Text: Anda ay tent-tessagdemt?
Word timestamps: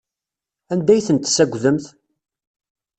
Anda 0.71 0.91
ay 0.93 1.03
tent-tessagdemt? 1.07 1.85